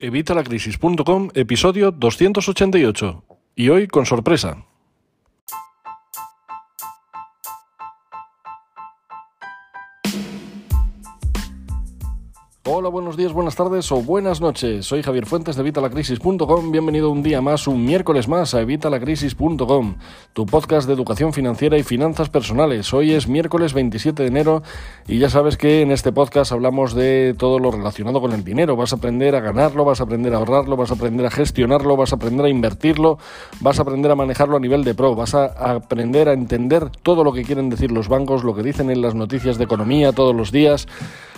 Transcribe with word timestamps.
Evitalacrisis.com, 0.00 1.30
episodio 1.34 1.90
288. 1.90 3.24
Y 3.56 3.68
hoy 3.70 3.88
con 3.88 4.06
sorpresa. 4.06 4.67
Hola, 12.80 12.90
buenos 12.90 13.16
días, 13.16 13.32
buenas 13.32 13.56
tardes 13.56 13.90
o 13.90 14.00
buenas 14.02 14.40
noches. 14.40 14.86
Soy 14.86 15.02
Javier 15.02 15.26
Fuentes 15.26 15.56
de 15.56 15.62
Evitalacrisis.com. 15.62 16.70
Bienvenido 16.70 17.10
un 17.10 17.24
día 17.24 17.40
más, 17.40 17.66
un 17.66 17.84
miércoles 17.84 18.28
más 18.28 18.54
a 18.54 18.60
Evitalacrisis.com, 18.60 19.96
tu 20.32 20.46
podcast 20.46 20.86
de 20.86 20.94
educación 20.94 21.32
financiera 21.32 21.76
y 21.76 21.82
finanzas 21.82 22.28
personales. 22.28 22.94
Hoy 22.94 23.14
es 23.14 23.26
miércoles 23.26 23.72
27 23.72 24.22
de 24.22 24.28
enero 24.28 24.62
y 25.08 25.18
ya 25.18 25.28
sabes 25.28 25.56
que 25.56 25.82
en 25.82 25.90
este 25.90 26.12
podcast 26.12 26.52
hablamos 26.52 26.94
de 26.94 27.34
todo 27.36 27.58
lo 27.58 27.72
relacionado 27.72 28.20
con 28.20 28.32
el 28.32 28.44
dinero. 28.44 28.76
Vas 28.76 28.92
a 28.92 28.96
aprender 28.96 29.34
a 29.34 29.40
ganarlo, 29.40 29.84
vas 29.84 30.00
a 30.00 30.04
aprender 30.04 30.32
a 30.32 30.36
ahorrarlo, 30.36 30.76
vas 30.76 30.92
a 30.92 30.94
aprender 30.94 31.26
a 31.26 31.32
gestionarlo, 31.32 31.96
vas 31.96 32.12
a 32.12 32.14
aprender 32.14 32.46
a 32.46 32.48
invertirlo, 32.48 33.18
vas 33.58 33.80
a 33.80 33.82
aprender 33.82 34.12
a 34.12 34.14
manejarlo 34.14 34.56
a 34.56 34.60
nivel 34.60 34.84
de 34.84 34.94
pro, 34.94 35.16
vas 35.16 35.34
a 35.34 35.46
aprender 35.46 36.28
a 36.28 36.32
entender 36.32 36.90
todo 37.02 37.24
lo 37.24 37.32
que 37.32 37.42
quieren 37.42 37.70
decir 37.70 37.90
los 37.90 38.06
bancos, 38.06 38.44
lo 38.44 38.54
que 38.54 38.62
dicen 38.62 38.88
en 38.88 39.02
las 39.02 39.16
noticias 39.16 39.58
de 39.58 39.64
economía 39.64 40.12
todos 40.12 40.32
los 40.32 40.52
días 40.52 40.86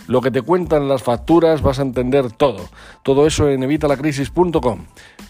lo 0.07 0.21
que 0.21 0.31
te 0.31 0.43
cuentan 0.43 0.89
las 0.89 1.03
facturas, 1.03 1.63
vas 1.63 1.79
a 1.79 1.83
entender 1.83 2.31
todo. 2.33 2.69
Todo 3.03 3.27
eso 3.27 3.49
en 3.49 3.63
evitalacrisis.com. 3.63 4.81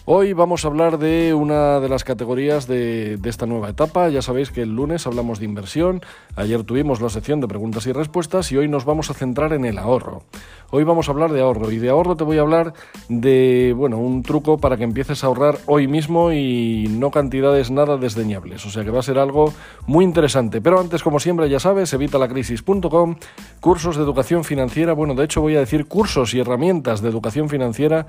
Hoy 0.05 0.33
vamos 0.33 0.65
a 0.65 0.67
hablar 0.67 0.97
de 0.97 1.33
una 1.33 1.79
de 1.79 1.87
las 1.87 2.03
categorías 2.03 2.67
de, 2.67 3.19
esta 3.23 3.45
nueva 3.45 3.69
etapa. 3.69 4.09
Ya 4.09 4.21
sabéis 4.21 4.49
que 4.49 4.63
el 4.63 4.75
lunes 4.75 5.05
hablamos 5.05 5.39
de 5.39 5.45
inversión, 5.45 6.01
ayer 6.35 6.63
tuvimos 6.63 7.01
la 7.01 7.09
sección 7.09 7.39
de 7.39 7.47
preguntas 7.47 7.85
y 7.85 7.91
respuestas 7.91 8.51
y 8.51 8.57
hoy 8.57 8.67
nos 8.67 8.83
vamos 8.83 9.11
a 9.11 9.13
centrar 9.13 9.53
en 9.53 9.63
el 9.63 9.77
ahorro. 9.77 10.23
Hoy 10.71 10.85
vamos 10.85 11.07
a 11.07 11.11
hablar 11.11 11.31
de 11.33 11.41
ahorro 11.41 11.69
y 11.69 11.77
de 11.77 11.89
ahorro 11.89 12.15
te 12.15 12.23
voy 12.23 12.37
a 12.37 12.41
hablar 12.41 12.73
de, 13.09 13.73
bueno, 13.77 13.97
un 13.97 14.23
truco 14.23 14.57
para 14.57 14.77
que 14.77 14.85
empieces 14.85 15.23
a 15.23 15.27
ahorrar 15.27 15.57
hoy 15.67 15.87
mismo 15.87 16.31
y 16.31 16.87
no 16.89 17.11
cantidades 17.11 17.69
nada 17.69 17.97
desdeñables. 17.97 18.65
O 18.65 18.69
sea 18.69 18.83
que 18.83 18.89
va 18.89 18.99
a 18.99 19.03
ser 19.03 19.19
algo 19.19 19.53
muy 19.85 20.05
interesante. 20.05 20.61
Pero 20.61 20.79
antes, 20.79 21.03
como 21.03 21.19
siempre, 21.19 21.49
ya 21.49 21.59
sabes, 21.59 21.93
evitalacrisis.com, 21.93 23.15
cursos 23.59 23.97
de 23.97 24.03
educación 24.03 24.43
financiera. 24.43 24.60
Bueno, 24.95 25.15
de 25.15 25.25
hecho 25.25 25.41
voy 25.41 25.55
a 25.55 25.59
decir 25.59 25.85
cursos 25.85 26.33
y 26.33 26.39
herramientas 26.39 27.01
de 27.01 27.09
educación 27.09 27.49
financiera 27.49 28.05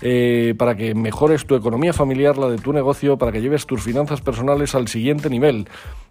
eh, 0.00 0.54
para 0.56 0.76
que 0.76 0.94
mejores 0.94 1.44
tu 1.44 1.54
economía 1.54 1.92
familiar, 1.92 2.38
la 2.38 2.48
de 2.48 2.58
tu 2.58 2.72
negocio, 2.72 3.18
para 3.18 3.32
que 3.32 3.40
lleves 3.40 3.66
tus 3.66 3.82
finanzas 3.82 4.20
personales 4.20 4.74
al 4.74 4.88
siguiente 4.88 5.28
nivel. 5.28 5.68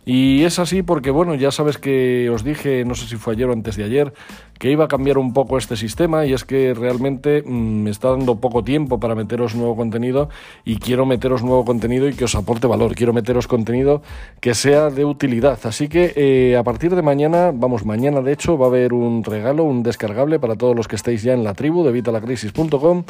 Y 0.10 0.46
es 0.46 0.58
así 0.58 0.84
porque, 0.84 1.12
bueno, 1.12 1.36
ya 1.36 1.52
sabes 1.52 1.78
que 1.78 2.30
os 2.30 2.46
dije, 2.46 2.86
no 2.86 2.96
sé 2.96 3.10
si 3.10 3.18
fue 3.18 3.34
ayer 3.34 3.50
o 3.50 3.52
antes 3.52 3.76
de 3.76 3.84
ayer, 3.84 4.14
que 4.58 4.72
iba 4.72 4.86
a 4.86 4.88
cambiar 4.88 5.18
un 5.18 5.34
poco 5.34 5.58
este 5.58 5.76
sistema 5.76 6.26
y 6.26 6.32
es 6.32 6.46
que 6.46 6.74
realmente 6.74 7.44
mm, 7.46 7.84
me 7.84 7.90
está 7.90 8.12
dando 8.12 8.38
poco 8.38 8.64
tiempo 8.64 9.02
para 9.02 9.16
meteros 9.16 9.54
nuevo 9.54 9.76
contenido 9.76 10.30
y 10.64 10.78
quiero 10.78 11.06
meteros 11.06 11.44
nuevo 11.44 11.66
contenido 11.66 12.08
y 12.08 12.14
que 12.14 12.24
os 12.24 12.36
aporte 12.36 12.68
valor, 12.68 12.96
quiero 12.96 13.12
meteros 13.12 13.48
contenido 13.48 14.02
que 14.40 14.56
sea 14.56 14.90
de 14.92 15.04
utilidad. 15.04 15.60
Así 15.64 15.90
que 15.90 16.14
eh, 16.16 16.56
a 16.56 16.64
partir 16.64 16.96
de 16.96 17.02
mañana, 17.02 17.52
vamos, 17.54 17.86
mañana 17.86 18.22
de 18.22 18.32
hecho 18.32 18.58
va 18.58 18.68
a 18.68 18.70
haber 18.70 18.94
un 18.94 19.26
regalo, 19.26 19.66
un 19.66 19.84
descargable 19.84 20.40
para 20.40 20.56
todos 20.56 20.74
los 20.74 20.88
que 20.88 20.96
estéis 20.96 21.22
ya 21.22 21.34
en 21.34 21.44
la 21.44 21.54
tribu 21.54 21.84
de 21.84 21.92
vitalacrisis.com 21.92 23.04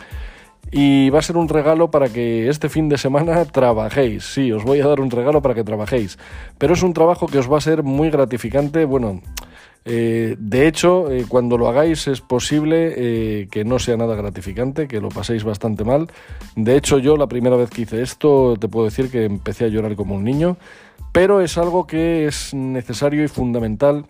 y 0.72 1.10
va 1.10 1.20
a 1.20 1.22
ser 1.22 1.38
un 1.38 1.48
regalo 1.48 1.90
para 1.92 2.10
que 2.10 2.50
este 2.50 2.70
fin 2.70 2.90
de 2.90 2.98
semana 2.98 3.46
trabajéis. 3.46 4.26
Sí, 4.26 4.52
os 4.52 4.64
voy 4.64 4.82
a 4.82 4.88
dar 4.88 5.00
un 5.00 5.12
regalo 5.12 5.42
para 5.42 5.56
que 5.56 5.64
trabajéis. 5.64 6.18
Pero 6.58 6.74
es 6.74 6.84
un 6.84 6.94
trabajo 6.94 7.28
que 7.28 7.40
os 7.40 7.52
va 7.52 7.58
a 7.58 7.62
ser 7.62 7.84
muy 7.84 8.10
gratificante. 8.10 8.84
Bueno, 8.84 9.22
eh, 9.86 10.36
de 10.38 10.68
hecho, 10.68 11.10
eh, 11.10 11.26
cuando 11.28 11.58
lo 11.58 11.70
hagáis 11.70 12.08
es 12.08 12.20
posible 12.20 12.94
eh, 12.98 13.48
que 13.50 13.64
no 13.64 13.80
sea 13.80 13.96
nada 13.96 14.16
gratificante, 14.16 14.88
que 14.88 15.00
lo 15.00 15.10
paséis 15.10 15.46
bastante 15.46 15.86
mal. 15.86 16.08
De 16.58 16.76
hecho, 16.76 17.00
yo 17.00 17.16
la 17.16 17.28
primera 17.28 17.56
vez 17.56 17.70
que 17.70 17.84
hice 17.84 18.02
esto, 18.02 18.58
te 18.60 18.68
puedo 18.68 18.86
decir 18.86 19.10
que 19.10 19.24
empecé 19.24 19.66
a 19.66 19.70
llorar 19.70 19.96
como 19.96 20.16
un 20.16 20.26
niño. 20.26 20.58
Pero 21.14 21.40
es 21.42 21.58
algo 21.58 21.88
que 21.88 22.28
es 22.28 22.54
necesario 22.54 23.24
y 23.24 23.28
fundamental 23.30 24.06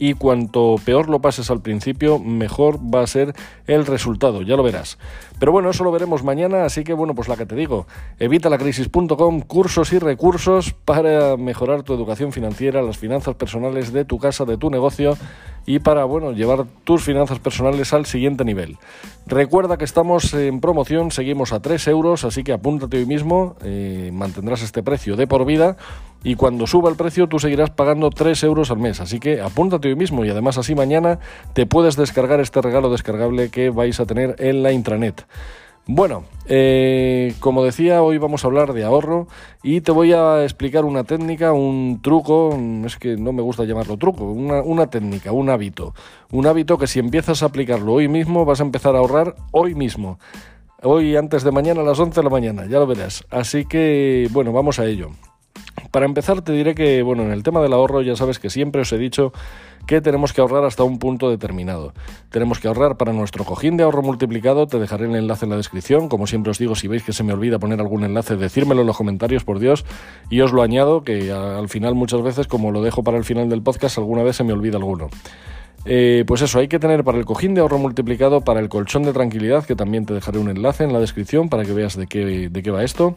y 0.00 0.14
cuanto 0.14 0.76
peor 0.82 1.10
lo 1.10 1.20
pases 1.20 1.50
al 1.50 1.60
principio, 1.60 2.18
mejor 2.18 2.78
va 2.78 3.02
a 3.02 3.06
ser 3.06 3.34
el 3.66 3.84
resultado, 3.84 4.40
ya 4.40 4.56
lo 4.56 4.62
verás. 4.62 4.98
Pero 5.38 5.52
bueno, 5.52 5.68
eso 5.68 5.84
lo 5.84 5.92
veremos 5.92 6.24
mañana, 6.24 6.64
así 6.64 6.84
que 6.84 6.94
bueno, 6.94 7.14
pues 7.14 7.28
la 7.28 7.36
que 7.36 7.44
te 7.44 7.54
digo, 7.54 7.86
evitalacrisis.com, 8.18 9.42
cursos 9.42 9.92
y 9.92 9.98
recursos 9.98 10.72
para 10.72 11.36
mejorar 11.36 11.82
tu 11.82 11.92
educación 11.92 12.32
financiera, 12.32 12.80
las 12.80 12.96
finanzas 12.96 13.34
personales 13.34 13.92
de 13.92 14.06
tu 14.06 14.18
casa, 14.18 14.46
de 14.46 14.56
tu 14.56 14.70
negocio 14.70 15.18
y 15.66 15.78
para 15.78 16.04
bueno, 16.04 16.32
llevar 16.32 16.64
tus 16.84 17.02
finanzas 17.02 17.38
personales 17.38 17.92
al 17.92 18.06
siguiente 18.06 18.44
nivel. 18.44 18.78
Recuerda 19.26 19.76
que 19.76 19.84
estamos 19.84 20.34
en 20.34 20.60
promoción, 20.60 21.10
seguimos 21.10 21.52
a 21.52 21.60
3 21.60 21.88
euros, 21.88 22.24
así 22.24 22.42
que 22.42 22.52
apúntate 22.52 22.98
hoy 22.98 23.06
mismo, 23.06 23.56
eh, 23.62 24.10
mantendrás 24.12 24.62
este 24.62 24.82
precio 24.82 25.16
de 25.16 25.26
por 25.26 25.44
vida 25.44 25.76
y 26.22 26.34
cuando 26.34 26.66
suba 26.66 26.90
el 26.90 26.96
precio 26.96 27.28
tú 27.28 27.38
seguirás 27.38 27.70
pagando 27.70 28.10
3 28.10 28.42
euros 28.44 28.70
al 28.70 28.78
mes. 28.78 29.00
Así 29.00 29.20
que 29.20 29.40
apúntate 29.40 29.88
hoy 29.88 29.96
mismo 29.96 30.24
y 30.24 30.30
además 30.30 30.58
así 30.58 30.74
mañana 30.74 31.18
te 31.52 31.66
puedes 31.66 31.96
descargar 31.96 32.40
este 32.40 32.60
regalo 32.60 32.90
descargable 32.90 33.50
que 33.50 33.70
vais 33.70 34.00
a 34.00 34.06
tener 34.06 34.36
en 34.38 34.62
la 34.62 34.72
intranet. 34.72 35.24
Bueno, 35.92 36.22
eh, 36.46 37.34
como 37.40 37.64
decía, 37.64 38.00
hoy 38.00 38.16
vamos 38.16 38.44
a 38.44 38.46
hablar 38.46 38.74
de 38.74 38.84
ahorro 38.84 39.26
y 39.60 39.80
te 39.80 39.90
voy 39.90 40.12
a 40.12 40.44
explicar 40.44 40.84
una 40.84 41.02
técnica, 41.02 41.52
un 41.52 41.98
truco, 42.00 42.56
es 42.86 42.96
que 42.96 43.16
no 43.16 43.32
me 43.32 43.42
gusta 43.42 43.64
llamarlo 43.64 43.96
truco, 43.96 44.22
una, 44.22 44.62
una, 44.62 44.86
técnica, 44.86 45.32
un 45.32 45.50
hábito. 45.50 45.92
Un 46.30 46.46
hábito 46.46 46.78
que 46.78 46.86
si 46.86 47.00
empiezas 47.00 47.42
a 47.42 47.46
aplicarlo 47.46 47.94
hoy 47.94 48.06
mismo 48.06 48.44
vas 48.44 48.60
a 48.60 48.62
empezar 48.62 48.94
a 48.94 49.00
ahorrar 49.00 49.34
hoy 49.50 49.74
mismo. 49.74 50.20
Hoy 50.80 51.16
antes 51.16 51.42
de 51.42 51.50
mañana 51.50 51.80
a 51.80 51.84
las 51.84 51.98
11 51.98 52.20
de 52.20 52.22
la 52.24 52.30
mañana, 52.30 52.66
ya 52.66 52.78
lo 52.78 52.86
verás. 52.86 53.24
Así 53.28 53.64
que, 53.64 54.28
bueno, 54.30 54.52
vamos 54.52 54.78
a 54.78 54.86
ello. 54.86 55.10
Para 55.90 56.06
empezar 56.06 56.42
te 56.42 56.52
diré 56.52 56.74
que, 56.74 57.02
bueno, 57.02 57.24
en 57.24 57.32
el 57.32 57.42
tema 57.42 57.60
del 57.60 57.72
ahorro 57.72 58.02
ya 58.02 58.14
sabes 58.14 58.38
que 58.38 58.48
siempre 58.48 58.82
os 58.82 58.92
he 58.92 58.98
dicho 58.98 59.32
que 59.86 60.00
tenemos 60.00 60.32
que 60.32 60.40
ahorrar 60.40 60.64
hasta 60.64 60.84
un 60.84 60.98
punto 60.98 61.30
determinado. 61.30 61.92
Tenemos 62.30 62.60
que 62.60 62.68
ahorrar 62.68 62.96
para 62.96 63.12
nuestro 63.12 63.44
cojín 63.44 63.76
de 63.76 63.82
ahorro 63.82 64.02
multiplicado, 64.02 64.66
te 64.66 64.78
dejaré 64.78 65.06
el 65.06 65.16
enlace 65.16 65.46
en 65.46 65.50
la 65.50 65.56
descripción, 65.56 66.08
como 66.08 66.28
siempre 66.28 66.50
os 66.50 66.58
digo, 66.58 66.76
si 66.76 66.86
veis 66.86 67.02
que 67.02 67.12
se 67.12 67.24
me 67.24 67.32
olvida 67.32 67.58
poner 67.58 67.80
algún 67.80 68.04
enlace, 68.04 68.36
decírmelo 68.36 68.82
en 68.82 68.86
los 68.86 68.96
comentarios, 68.96 69.42
por 69.42 69.58
Dios, 69.58 69.84
y 70.28 70.42
os 70.42 70.52
lo 70.52 70.62
añado, 70.62 71.02
que 71.02 71.32
al 71.32 71.68
final 71.68 71.94
muchas 71.94 72.22
veces, 72.22 72.46
como 72.46 72.70
lo 72.70 72.82
dejo 72.82 73.02
para 73.02 73.18
el 73.18 73.24
final 73.24 73.48
del 73.48 73.62
podcast, 73.62 73.98
alguna 73.98 74.22
vez 74.22 74.36
se 74.36 74.44
me 74.44 74.52
olvida 74.52 74.76
alguno. 74.76 75.08
Eh, 75.86 76.24
pues 76.26 76.42
eso, 76.42 76.58
hay 76.58 76.68
que 76.68 76.78
tener 76.78 77.02
para 77.02 77.18
el 77.18 77.24
cojín 77.24 77.54
de 77.54 77.62
ahorro 77.62 77.78
multiplicado, 77.78 78.42
para 78.42 78.60
el 78.60 78.68
colchón 78.68 79.02
de 79.02 79.12
tranquilidad, 79.12 79.64
que 79.64 79.74
también 79.74 80.04
te 80.04 80.14
dejaré 80.14 80.38
un 80.38 80.50
enlace 80.50 80.84
en 80.84 80.92
la 80.92 81.00
descripción 81.00 81.48
para 81.48 81.64
que 81.64 81.72
veas 81.72 81.96
de 81.96 82.06
qué, 82.06 82.48
de 82.50 82.62
qué 82.62 82.70
va 82.70 82.84
esto 82.84 83.16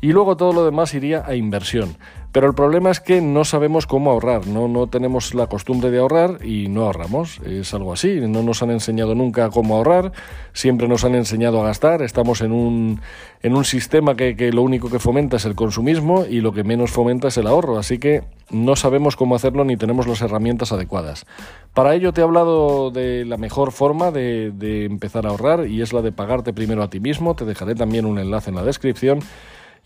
y 0.00 0.12
luego 0.12 0.36
todo 0.36 0.52
lo 0.52 0.64
demás 0.64 0.94
iría 0.94 1.24
a 1.26 1.34
inversión. 1.34 1.96
Pero 2.36 2.48
el 2.48 2.54
problema 2.54 2.90
es 2.90 3.00
que 3.00 3.22
no 3.22 3.46
sabemos 3.46 3.86
cómo 3.86 4.10
ahorrar, 4.10 4.46
no, 4.46 4.68
no 4.68 4.88
tenemos 4.88 5.34
la 5.34 5.46
costumbre 5.46 5.90
de 5.90 6.00
ahorrar 6.00 6.44
y 6.44 6.68
no 6.68 6.82
ahorramos. 6.84 7.40
Es 7.40 7.72
algo 7.72 7.94
así, 7.94 8.20
no 8.20 8.42
nos 8.42 8.62
han 8.62 8.70
enseñado 8.70 9.14
nunca 9.14 9.48
cómo 9.48 9.76
ahorrar, 9.76 10.12
siempre 10.52 10.86
nos 10.86 11.04
han 11.06 11.14
enseñado 11.14 11.62
a 11.62 11.66
gastar, 11.66 12.02
estamos 12.02 12.42
en 12.42 12.52
un, 12.52 13.00
en 13.42 13.56
un 13.56 13.64
sistema 13.64 14.16
que, 14.16 14.36
que 14.36 14.52
lo 14.52 14.60
único 14.60 14.90
que 14.90 14.98
fomenta 14.98 15.38
es 15.38 15.46
el 15.46 15.54
consumismo 15.54 16.26
y 16.28 16.42
lo 16.42 16.52
que 16.52 16.62
menos 16.62 16.90
fomenta 16.90 17.28
es 17.28 17.38
el 17.38 17.46
ahorro, 17.46 17.78
así 17.78 17.98
que 17.98 18.24
no 18.50 18.76
sabemos 18.76 19.16
cómo 19.16 19.34
hacerlo 19.34 19.64
ni 19.64 19.78
tenemos 19.78 20.06
las 20.06 20.20
herramientas 20.20 20.72
adecuadas. 20.72 21.24
Para 21.72 21.94
ello 21.94 22.12
te 22.12 22.20
he 22.20 22.24
hablado 22.24 22.90
de 22.90 23.24
la 23.24 23.38
mejor 23.38 23.72
forma 23.72 24.10
de, 24.10 24.50
de 24.50 24.84
empezar 24.84 25.24
a 25.24 25.30
ahorrar 25.30 25.66
y 25.68 25.80
es 25.80 25.94
la 25.94 26.02
de 26.02 26.12
pagarte 26.12 26.52
primero 26.52 26.82
a 26.82 26.90
ti 26.90 27.00
mismo, 27.00 27.34
te 27.34 27.46
dejaré 27.46 27.74
también 27.74 28.04
un 28.04 28.18
enlace 28.18 28.50
en 28.50 28.56
la 28.56 28.62
descripción. 28.62 29.20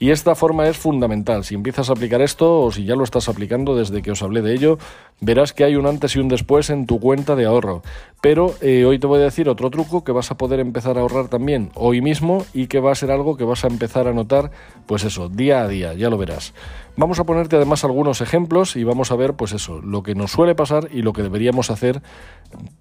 Y 0.02 0.12
esta 0.12 0.34
forma 0.34 0.66
es 0.66 0.78
fundamental. 0.78 1.44
Si 1.44 1.54
empiezas 1.54 1.90
a 1.90 1.92
aplicar 1.92 2.22
esto 2.22 2.62
o 2.62 2.72
si 2.72 2.86
ya 2.86 2.96
lo 2.96 3.04
estás 3.04 3.28
aplicando 3.28 3.76
desde 3.76 4.00
que 4.00 4.10
os 4.10 4.22
hablé 4.22 4.40
de 4.40 4.54
ello, 4.54 4.78
verás 5.20 5.52
que 5.52 5.62
hay 5.62 5.76
un 5.76 5.84
antes 5.84 6.16
y 6.16 6.20
un 6.20 6.28
después 6.28 6.70
en 6.70 6.86
tu 6.86 6.98
cuenta 6.98 7.36
de 7.36 7.44
ahorro. 7.44 7.82
Pero 8.20 8.54
eh, 8.60 8.84
hoy 8.84 8.98
te 8.98 9.06
voy 9.06 9.20
a 9.20 9.24
decir 9.24 9.48
otro 9.48 9.70
truco 9.70 10.04
que 10.04 10.12
vas 10.12 10.30
a 10.30 10.36
poder 10.36 10.60
empezar 10.60 10.98
a 10.98 11.00
ahorrar 11.00 11.28
también 11.28 11.70
hoy 11.74 12.02
mismo 12.02 12.44
y 12.52 12.66
que 12.66 12.78
va 12.78 12.92
a 12.92 12.94
ser 12.94 13.10
algo 13.10 13.36
que 13.36 13.44
vas 13.44 13.64
a 13.64 13.68
empezar 13.68 14.06
a 14.08 14.12
notar, 14.12 14.50
pues 14.86 15.04
eso, 15.04 15.30
día 15.30 15.62
a 15.62 15.68
día, 15.68 15.94
ya 15.94 16.10
lo 16.10 16.18
verás. 16.18 16.52
Vamos 16.96 17.18
a 17.18 17.24
ponerte 17.24 17.56
además 17.56 17.82
algunos 17.84 18.20
ejemplos 18.20 18.76
y 18.76 18.84
vamos 18.84 19.10
a 19.10 19.16
ver, 19.16 19.34
pues 19.34 19.52
eso, 19.52 19.80
lo 19.80 20.02
que 20.02 20.14
nos 20.14 20.32
suele 20.32 20.54
pasar 20.54 20.88
y 20.92 21.00
lo 21.00 21.14
que 21.14 21.22
deberíamos 21.22 21.70
hacer, 21.70 22.02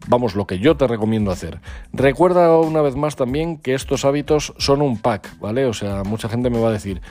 vamos, 0.07 0.36
lo 0.36 0.45
que 0.45 0.59
yo 0.59 0.75
te 0.75 0.88
recomiendo 0.88 1.31
hacer. 1.31 1.62
Recuerda 1.94 2.57
una 2.57 2.81
vez 2.81 2.97
más 2.97 3.15
también 3.15 3.57
que 3.57 3.75
estos 3.75 4.03
hábitos 4.03 4.53
son 4.57 4.81
un 4.81 4.97
pack, 4.97 5.39
¿vale? 5.39 5.65
O 5.68 5.74
sea, 5.74 6.03
mucha 6.03 6.27
gente 6.27 6.50
me 6.50 6.59
va 6.59 6.68
a 6.68 6.74
decir, 6.74 7.01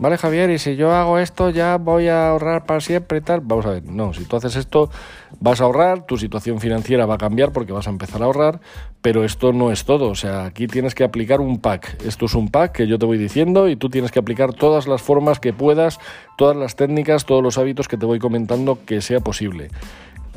Vale, 0.00 0.16
Javier, 0.16 0.48
y 0.48 0.58
si 0.58 0.76
yo 0.76 0.92
hago 0.92 1.18
esto 1.18 1.50
ya 1.50 1.76
voy 1.76 2.08
a 2.08 2.30
ahorrar 2.30 2.64
para 2.64 2.80
siempre 2.80 3.18
y 3.18 3.20
tal. 3.20 3.42
Vamos 3.42 3.66
a 3.66 3.72
ver, 3.72 3.84
no, 3.84 4.14
si 4.14 4.24
tú 4.24 4.36
haces 4.36 4.56
esto 4.56 4.88
vas 5.40 5.60
a 5.60 5.64
ahorrar, 5.64 6.06
tu 6.06 6.16
situación 6.16 6.58
financiera 6.58 7.04
va 7.04 7.16
a 7.16 7.18
cambiar 7.18 7.52
porque 7.52 7.74
vas 7.74 7.86
a 7.86 7.90
empezar 7.90 8.22
a 8.22 8.24
ahorrar, 8.24 8.60
pero 9.02 9.24
esto 9.24 9.52
no 9.52 9.70
es 9.70 9.84
todo. 9.84 10.08
O 10.08 10.14
sea, 10.14 10.46
aquí 10.46 10.68
tienes 10.68 10.94
que 10.94 11.04
aplicar 11.04 11.42
un 11.42 11.58
pack. 11.58 12.02
Esto 12.02 12.24
es 12.24 12.34
un 12.34 12.48
pack 12.48 12.72
que 12.72 12.86
yo 12.86 12.98
te 12.98 13.04
voy 13.04 13.18
diciendo 13.18 13.68
y 13.68 13.76
tú 13.76 13.90
tienes 13.90 14.10
que 14.10 14.18
aplicar 14.18 14.54
todas 14.54 14.88
las 14.88 15.02
formas 15.02 15.38
que 15.38 15.52
puedas, 15.52 15.98
todas 16.38 16.56
las 16.56 16.76
técnicas, 16.76 17.26
todos 17.26 17.42
los 17.42 17.58
hábitos 17.58 17.86
que 17.86 17.98
te 17.98 18.06
voy 18.06 18.18
comentando 18.18 18.78
que 18.86 19.02
sea 19.02 19.20
posible. 19.20 19.68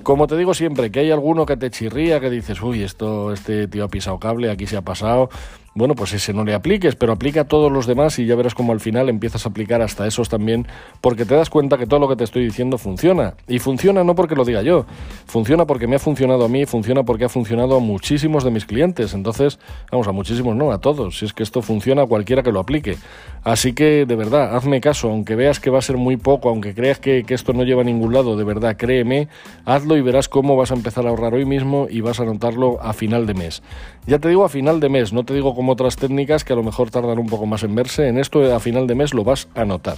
Como 0.03 0.27
te 0.27 0.35
digo 0.35 0.53
siempre, 0.53 0.91
que 0.91 0.99
hay 0.99 1.11
alguno 1.11 1.45
que 1.45 1.55
te 1.55 1.71
chirría, 1.71 2.19
que 2.19 2.29
dices, 2.29 2.61
uy, 2.61 2.83
esto, 2.83 3.31
este 3.31 3.69
tío 3.69 3.85
ha 3.85 3.87
pisado 3.87 4.19
cable, 4.19 4.51
aquí 4.51 4.67
se 4.67 4.75
ha 4.75 4.81
pasado. 4.81 5.29
Bueno, 5.75 5.95
pues 5.95 6.13
ese 6.13 6.33
no 6.33 6.43
le 6.43 6.53
apliques, 6.53 6.95
pero 6.95 7.13
aplica 7.13 7.41
a 7.41 7.43
todos 7.45 7.71
los 7.71 7.87
demás 7.87 8.19
y 8.19 8.25
ya 8.25 8.35
verás 8.35 8.53
como 8.53 8.73
al 8.73 8.79
final 8.79 9.09
empiezas 9.09 9.45
a 9.45 9.49
aplicar 9.49 9.81
hasta 9.81 10.05
esos 10.05 10.29
también, 10.29 10.67
porque 11.01 11.25
te 11.25 11.35
das 11.35 11.49
cuenta 11.49 11.77
que 11.77 11.87
todo 11.87 11.99
lo 11.99 12.07
que 12.07 12.15
te 12.15 12.23
estoy 12.23 12.43
diciendo 12.43 12.77
funciona. 12.77 13.35
Y 13.47 13.59
funciona 13.59 14.03
no 14.03 14.15
porque 14.15 14.35
lo 14.35 14.45
diga 14.45 14.61
yo, 14.61 14.85
funciona 15.25 15.65
porque 15.65 15.87
me 15.87 15.95
ha 15.95 15.99
funcionado 15.99 16.45
a 16.45 16.47
mí, 16.47 16.65
funciona 16.65 17.03
porque 17.03 17.25
ha 17.25 17.29
funcionado 17.29 17.77
a 17.77 17.79
muchísimos 17.79 18.43
de 18.43 18.51
mis 18.51 18.65
clientes. 18.65 19.13
Entonces, 19.13 19.59
vamos, 19.91 20.07
a 20.07 20.11
muchísimos 20.11 20.55
no, 20.55 20.71
a 20.71 20.79
todos. 20.79 21.17
Si 21.17 21.25
es 21.25 21.33
que 21.33 21.43
esto 21.43 21.61
funciona 21.61 22.03
a 22.03 22.05
cualquiera 22.05 22.43
que 22.43 22.51
lo 22.51 22.59
aplique. 22.59 22.97
Así 23.43 23.73
que, 23.73 24.05
de 24.05 24.15
verdad, 24.15 24.55
hazme 24.55 24.79
caso, 24.79 25.09
aunque 25.09 25.35
veas 25.35 25.59
que 25.59 25.69
va 25.69 25.79
a 25.79 25.81
ser 25.81 25.97
muy 25.97 26.17
poco, 26.17 26.49
aunque 26.49 26.73
creas 26.73 26.99
que, 26.99 27.25
esto 27.27 27.51
no 27.51 27.63
lleva 27.63 27.81
a 27.81 27.85
ningún 27.85 28.13
lado, 28.13 28.37
de 28.37 28.43
verdad, 28.43 28.77
créeme, 28.77 29.27
hazlo 29.65 29.97
y 29.97 30.01
verás 30.01 30.29
cómo 30.29 30.55
vas 30.55 30.71
a 30.71 30.75
empezar 30.75 31.07
a 31.07 31.09
ahorrar 31.09 31.33
hoy 31.33 31.45
mismo 31.45 31.87
y 31.89 32.01
vas 32.01 32.19
a 32.19 32.25
notarlo 32.25 32.79
a 32.79 32.93
final 32.93 33.25
de 33.25 33.33
mes. 33.33 33.63
Ya 34.05 34.19
te 34.19 34.29
digo 34.29 34.45
a 34.45 34.49
final 34.49 34.79
de 34.79 34.89
mes, 34.89 35.13
no 35.13 35.23
te 35.23 35.33
digo 35.33 35.55
como 35.63 35.71
otras 35.71 35.95
técnicas 35.95 36.43
que 36.43 36.51
a 36.51 36.57
lo 36.57 36.63
mejor 36.63 36.91
tardan 36.91 37.17
un 37.19 37.27
poco 37.27 37.45
más 37.45 37.63
en 37.63 37.73
verse, 37.73 38.09
en 38.09 38.17
esto 38.17 38.53
a 38.53 38.59
final 38.59 38.85
de 38.85 38.95
mes 38.95 39.13
lo 39.13 39.23
vas 39.23 39.47
a 39.55 39.63
notar. 39.63 39.95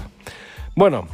Bueno, 0.75 1.07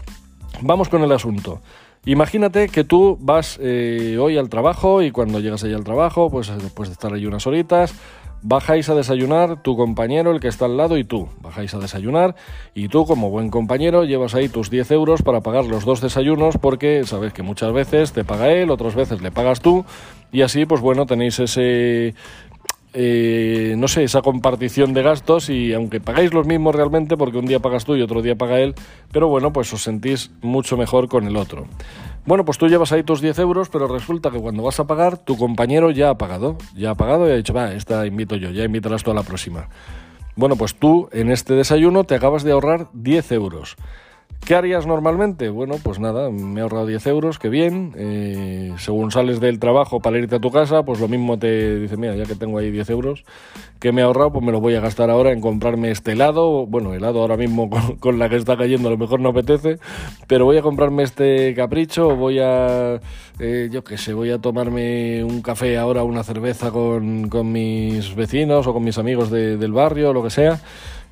vamos 0.59 0.89
con 0.89 1.01
el 1.03 1.11
asunto. 1.13 1.61
Imagínate 2.03 2.67
que 2.67 2.83
tú 2.83 3.17
vas 3.21 3.57
eh, 3.61 4.17
hoy 4.19 4.37
al 4.37 4.49
trabajo 4.49 5.03
y 5.03 5.11
cuando 5.11 5.39
llegas 5.39 5.63
allí 5.63 5.73
al 5.73 5.85
trabajo, 5.85 6.29
pues 6.29 6.49
después 6.61 6.89
de 6.89 6.93
estar 6.93 7.13
ahí 7.13 7.25
unas 7.25 7.47
horitas, 7.47 7.95
bajáis 8.41 8.89
a 8.89 8.95
desayunar 8.95 9.61
tu 9.61 9.77
compañero, 9.77 10.31
el 10.31 10.41
que 10.41 10.49
está 10.49 10.65
al 10.65 10.75
lado, 10.75 10.97
y 10.97 11.05
tú. 11.05 11.29
Bajáis 11.41 11.73
a 11.73 11.79
desayunar 11.79 12.35
y 12.75 12.89
tú, 12.89 13.05
como 13.05 13.29
buen 13.29 13.49
compañero, 13.49 14.03
llevas 14.03 14.35
ahí 14.35 14.49
tus 14.49 14.69
10 14.69 14.91
euros 14.91 15.21
para 15.21 15.39
pagar 15.39 15.63
los 15.63 15.85
dos 15.85 16.01
desayunos 16.01 16.57
porque 16.57 17.05
sabes 17.05 17.31
que 17.31 17.41
muchas 17.41 17.71
veces 17.71 18.11
te 18.11 18.25
paga 18.25 18.51
él, 18.51 18.69
otras 18.69 18.95
veces 18.95 19.21
le 19.21 19.31
pagas 19.31 19.61
tú, 19.61 19.85
y 20.33 20.41
así, 20.41 20.65
pues 20.65 20.81
bueno, 20.81 21.05
tenéis 21.05 21.39
ese 21.39 22.15
eh, 22.93 23.75
no 23.77 23.87
sé, 23.87 24.03
esa 24.03 24.21
compartición 24.21 24.93
de 24.93 25.01
gastos 25.01 25.49
y 25.49 25.73
aunque 25.73 26.01
pagáis 26.01 26.33
los 26.33 26.45
mismos 26.45 26.75
realmente, 26.75 27.17
porque 27.17 27.37
un 27.37 27.45
día 27.45 27.59
pagas 27.59 27.85
tú 27.85 27.95
y 27.95 28.01
otro 28.01 28.21
día 28.21 28.35
paga 28.35 28.59
él, 28.59 28.75
pero 29.11 29.27
bueno, 29.27 29.53
pues 29.53 29.71
os 29.73 29.83
sentís 29.83 30.31
mucho 30.41 30.77
mejor 30.77 31.07
con 31.07 31.25
el 31.25 31.37
otro. 31.37 31.67
Bueno, 32.25 32.45
pues 32.45 32.57
tú 32.57 32.67
llevas 32.67 32.91
ahí 32.91 33.03
tus 33.03 33.21
10 33.21 33.39
euros, 33.39 33.69
pero 33.69 33.87
resulta 33.87 34.29
que 34.29 34.39
cuando 34.39 34.61
vas 34.63 34.79
a 34.79 34.85
pagar, 34.85 35.17
tu 35.17 35.37
compañero 35.37 35.89
ya 35.89 36.09
ha 36.09 36.17
pagado, 36.17 36.57
ya 36.75 36.91
ha 36.91 36.95
pagado 36.95 37.27
y 37.27 37.31
ha 37.31 37.35
dicho, 37.35 37.53
va, 37.53 37.73
esta 37.73 38.05
invito 38.05 38.35
yo, 38.35 38.51
ya 38.51 38.63
invitarás 38.63 39.03
tú 39.03 39.11
a 39.11 39.15
la 39.15 39.23
próxima. 39.23 39.69
Bueno, 40.35 40.55
pues 40.55 40.75
tú 40.75 41.09
en 41.11 41.31
este 41.31 41.55
desayuno 41.55 42.03
te 42.03 42.15
acabas 42.15 42.43
de 42.43 42.51
ahorrar 42.51 42.87
10 42.93 43.31
euros. 43.31 43.75
¿Qué 44.45 44.55
harías 44.55 44.87
normalmente? 44.87 45.49
Bueno, 45.49 45.75
pues 45.81 45.99
nada, 45.99 46.29
me 46.29 46.59
he 46.59 46.63
ahorrado 46.63 46.85
10 46.87 47.07
euros, 47.07 47.39
qué 47.39 47.49
bien. 47.49 47.93
Eh, 47.95 48.73
según 48.77 49.11
sales 49.11 49.39
del 49.39 49.59
trabajo 49.59 49.99
para 49.99 50.17
irte 50.17 50.35
a 50.35 50.39
tu 50.39 50.51
casa, 50.51 50.83
pues 50.83 50.99
lo 50.99 51.07
mismo 51.07 51.37
te 51.37 51.79
dice, 51.79 51.95
mira, 51.95 52.15
ya 52.15 52.25
que 52.25 52.35
tengo 52.35 52.57
ahí 52.57 52.71
10 52.71 52.89
euros 52.89 53.23
que 53.81 53.91
me 53.91 54.01
he 54.01 54.03
ahorrado, 54.03 54.31
pues 54.31 54.45
me 54.45 54.51
lo 54.51 54.61
voy 54.61 54.75
a 54.75 54.79
gastar 54.79 55.09
ahora 55.09 55.31
en 55.31 55.41
comprarme 55.41 55.89
este 55.89 56.11
helado. 56.11 56.67
Bueno, 56.67 56.93
helado 56.93 57.19
ahora 57.19 57.35
mismo 57.35 57.69
con, 57.99 58.19
la 58.19 58.29
que 58.29 58.35
está 58.35 58.55
cayendo 58.55 58.89
a 58.89 58.91
lo 58.91 58.97
mejor 58.97 59.19
no 59.19 59.29
apetece, 59.29 59.79
pero 60.27 60.45
voy 60.45 60.57
a 60.57 60.61
comprarme 60.61 61.01
este 61.01 61.55
capricho, 61.55 62.15
voy 62.15 62.39
a, 62.39 62.99
eh, 63.39 63.69
yo 63.71 63.83
qué 63.83 63.97
sé, 63.97 64.13
voy 64.13 64.29
a 64.29 64.37
tomarme 64.37 65.23
un 65.23 65.41
café 65.41 65.79
ahora, 65.79 66.03
una 66.03 66.23
cerveza 66.23 66.69
con, 66.69 67.27
con 67.27 67.51
mis 67.51 68.13
vecinos 68.13 68.67
o 68.67 68.73
con 68.73 68.83
mis 68.83 68.99
amigos 68.99 69.31
del 69.31 69.71
barrio, 69.71 70.13
lo 70.13 70.21
que 70.21 70.29
sea. 70.29 70.59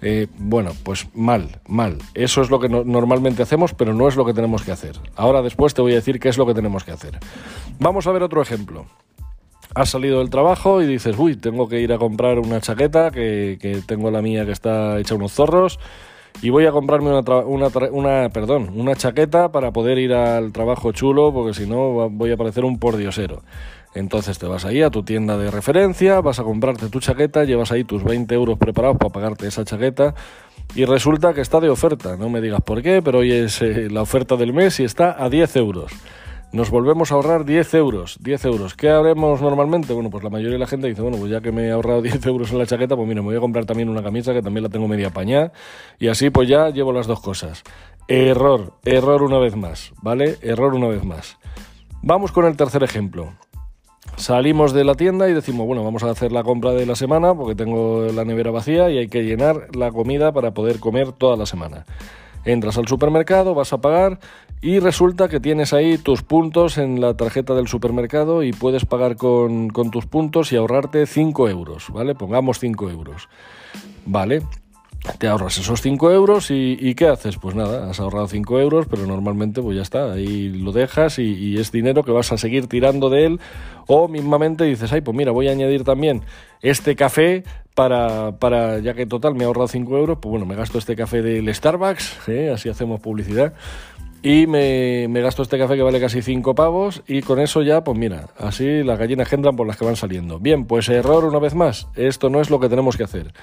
Eh, 0.02 0.28
bueno, 0.38 0.72
pues 0.84 1.08
mal, 1.14 1.60
mal. 1.68 1.98
Eso 2.14 2.42
es 2.42 2.50
lo 2.50 2.60
que 2.60 2.70
normalmente 2.70 3.44
hacemos, 3.44 3.74
pero 3.74 3.94
no 3.94 4.08
es 4.08 4.16
lo 4.16 4.26
que 4.26 4.34
tenemos 4.34 4.64
que 4.64 4.72
hacer. 4.72 4.96
Ahora 5.16 5.42
después 5.42 5.74
te 5.74 5.82
voy 5.82 5.92
a 5.92 5.96
decir 5.96 6.20
qué 6.20 6.30
es 6.30 6.38
lo 6.38 6.46
que 6.46 6.54
tenemos 6.54 6.84
que 6.84 6.92
hacer. 6.92 7.20
Vamos 7.80 8.08
a 8.08 8.12
ver 8.12 8.24
otro 8.24 8.42
ejemplo. 8.42 8.86
Has 9.76 9.90
salido 9.90 10.20
del 10.20 10.30
trabajo 10.30 10.82
y 10.82 10.88
dices, 10.88 11.16
uy, 11.18 11.36
tengo 11.36 11.68
que 11.68 11.80
ir 11.80 11.94
a 11.94 11.98
comprar 11.98 12.40
una 12.40 12.60
chaqueta, 12.60 13.12
que, 13.12 13.82
tengo 13.86 14.10
la 14.10 14.22
mía 14.22 14.46
que 14.46 14.52
está 14.52 14.98
hecha 15.00 15.14
unos 15.14 15.34
zorros, 15.34 15.80
y 16.42 16.50
voy 16.50 16.66
a 16.66 16.72
comprarme 16.72 17.12
una, 17.12 17.20
una, 17.42 17.68
una, 17.92 18.30
perdón, 18.30 18.72
una 18.74 18.96
chaqueta 18.96 19.52
para 19.52 19.72
poder 19.72 20.00
ir 20.00 20.14
al 20.14 20.54
trabajo 20.54 20.92
chulo, 20.92 21.32
porque 21.32 21.54
si 21.54 21.68
no 21.68 22.10
voy 22.10 22.32
a 22.32 22.38
parecer 22.38 22.66
un 22.66 22.80
pordiosero. 22.80 23.44
Entonces 23.96 24.38
te 24.38 24.48
vas 24.48 24.66
ahí 24.66 24.82
a 24.82 24.90
tu 24.90 25.04
tienda 25.04 25.38
de 25.38 25.50
referencia, 25.50 26.22
vas 26.22 26.40
a 26.40 26.44
comprarte 26.44 26.90
tu 26.90 27.00
chaqueta, 27.00 27.44
llevas 27.44 27.72
ahí 27.72 27.84
tus 27.84 28.04
20 28.04 28.34
euros 28.36 28.58
preparados 28.58 28.98
para 28.98 29.12
pagarte 29.12 29.48
esa 29.48 29.66
chaqueta 29.66 30.14
y 30.76 30.86
resulta 30.86 31.34
que 31.34 31.42
está 31.42 31.60
de 31.60 31.70
oferta. 31.70 32.16
No 32.16 32.30
me 32.30 32.42
digas 32.42 32.62
por 32.62 32.82
qué, 32.82 33.02
pero 33.02 33.20
hoy 33.20 33.32
es 33.32 33.62
eh, 33.62 33.90
la 33.90 34.04
oferta 34.04 34.36
del 34.36 34.54
mes 34.54 34.80
y 34.80 34.84
está 34.84 35.22
a 35.24 35.30
10 35.30 35.56
euros. 35.56 35.92
Nos 36.52 36.72
volvemos 36.72 37.12
a 37.12 37.16
ahorrar 37.16 37.46
10 37.46 37.74
euros. 37.76 38.18
10 38.22 38.46
euros. 38.46 38.74
¿Qué 38.76 38.90
haremos 38.90 39.40
normalmente? 39.40 39.94
Bueno, 39.94 40.10
pues 40.10 40.24
la 40.24 40.32
mayoría 40.32 40.54
de 40.54 40.60
la 40.60 40.68
gente 40.68 40.88
dice, 40.88 41.02
bueno, 41.02 41.18
pues 41.18 41.32
ya 41.32 41.42
que 41.42 41.52
me 41.52 41.68
he 41.68 41.72
ahorrado 41.72 42.02
10 42.04 42.26
euros 42.26 42.52
en 42.52 42.58
la 42.58 42.66
chaqueta, 42.66 42.96
pues 42.96 43.08
mira, 43.08 43.22
me 43.22 43.28
voy 43.28 43.38
a 43.38 43.40
comprar 43.40 43.66
también 43.66 43.90
una 43.90 44.02
camisa 44.04 44.34
que 44.34 44.42
también 44.42 44.64
la 44.64 44.70
tengo 44.70 44.88
media 44.88 45.10
pañada 45.12 45.52
y 46.00 46.08
así 46.08 46.30
pues 46.30 46.48
ya 46.48 46.70
llevo 46.70 46.92
las 46.92 47.08
dos 47.08 47.22
cosas. 47.22 47.64
Error, 48.08 48.74
error 48.86 49.22
una 49.22 49.38
vez 49.38 49.56
más, 49.56 49.94
¿vale? 50.02 50.38
Error 50.42 50.74
una 50.74 50.88
vez 50.88 51.04
más. 51.04 51.38
Vamos 52.02 52.32
con 52.32 52.46
el 52.46 52.58
tercer 52.58 52.82
ejemplo. 52.82 53.34
Salimos 54.20 54.74
de 54.74 54.84
la 54.84 54.96
tienda 54.96 55.30
y 55.30 55.34
decimos, 55.34 55.66
bueno, 55.66 55.82
vamos 55.82 56.04
a 56.04 56.10
hacer 56.10 56.34
la 56.34 56.44
compra 56.44 56.74
de 56.74 56.86
la 56.86 56.98
semana 56.98 57.34
porque 57.34 57.56
tengo 57.56 58.06
la 58.14 58.26
nevera 58.26 58.52
vacía 58.52 58.90
y 58.90 58.98
hay 58.98 59.08
que 59.08 59.24
llenar 59.24 59.74
la 59.74 59.92
comida 59.92 60.34
para 60.34 60.52
poder 60.54 60.82
comer 60.82 61.14
toda 61.14 61.38
la 61.38 61.46
semana. 61.46 61.86
Entras 62.44 62.78
al 62.78 62.86
supermercado, 62.86 63.56
vas 63.56 63.72
a 63.72 63.80
pagar 63.80 64.20
y 64.62 64.80
resulta 64.80 65.30
que 65.30 65.40
tienes 65.40 65.72
ahí 65.72 65.98
tus 65.98 66.22
puntos 66.22 66.78
en 66.78 67.00
la 67.00 67.16
tarjeta 67.16 67.54
del 67.54 67.70
supermercado 67.70 68.44
y 68.44 68.52
puedes 68.52 68.84
pagar 68.84 69.16
con, 69.16 69.70
con 69.70 69.90
tus 69.90 70.06
puntos 70.06 70.52
y 70.52 70.58
ahorrarte 70.58 71.06
5 71.06 71.48
euros, 71.48 71.88
¿vale? 71.90 72.14
Pongamos 72.14 72.60
5 72.60 72.90
euros. 72.90 73.30
Vale, 74.06 74.42
te 75.18 75.28
ahorras 75.28 75.58
esos 75.58 75.82
5 75.82 76.12
euros 76.12 76.52
y, 76.52 76.94
¿qué 76.96 77.08
haces? 77.08 77.38
Pues 77.38 77.56
nada, 77.56 77.90
has 77.90 78.00
ahorrado 78.00 78.28
5 78.28 78.60
euros, 78.60 78.86
pero 78.90 79.06
normalmente 79.06 79.62
pues 79.62 79.76
ya 79.76 79.82
está, 79.82 80.12
ahí 80.12 80.50
lo 80.50 80.72
dejas 80.72 81.20
y, 81.20 81.58
es 81.58 81.72
dinero 81.72 82.04
que 82.04 82.12
vas 82.12 82.32
a 82.32 82.38
seguir 82.38 82.68
tirando 82.68 83.10
de 83.10 83.26
él 83.26 83.40
o 83.88 84.08
mismamente 84.08 84.66
dices, 84.66 84.92
ay, 84.92 85.02
pues 85.02 85.16
mira, 85.16 85.32
voy 85.32 85.48
a 85.48 85.52
añadir 85.52 85.84
también 85.84 86.22
este 86.62 86.96
café 86.96 87.44
para, 87.76 88.34
para 88.38 88.80
ya 88.80 88.94
que 88.94 89.06
total 89.06 89.36
me 89.36 89.44
he 89.44 89.48
ahorrado 89.48 89.68
5 89.68 89.98
euros, 89.98 90.18
pues 90.22 90.32
bueno, 90.32 90.46
me 90.46 90.56
gasto 90.56 90.78
este 90.78 90.96
café 90.96 91.22
del 91.22 91.54
Starbucks, 91.54 92.28
¿eh? 92.30 92.52
así 92.54 92.70
hacemos 92.70 93.00
publicidad. 93.00 93.54
Y 94.22 94.48
me, 94.48 95.08
me, 95.08 95.22
gasto 95.22 95.44
este 95.44 95.58
café 95.58 95.78
que 95.78 95.82
vale 95.82 96.02
casi 96.02 96.22
5 96.22 96.54
pavos 96.54 97.04
y 97.08 97.22
con 97.22 97.40
eso 97.40 97.62
ya, 97.62 97.86
pues 97.86 97.98
mira, 97.98 98.28
así 98.38 98.84
las 98.84 99.00
gallinas 99.00 99.32
entran 99.32 99.56
por 99.56 99.66
las 99.66 99.78
que 99.78 99.86
van 99.86 99.96
saliendo. 99.96 100.40
Bien, 100.40 100.66
pues 100.66 100.90
error 100.90 101.24
una 101.24 101.40
vez 101.40 101.56
más, 101.56 101.88
esto 101.96 102.30
no 102.30 102.42
es 102.42 102.50
lo 102.50 102.60
que 102.60 102.68
tenemos 102.68 102.98
que 102.98 103.06
hacer. 103.06 103.34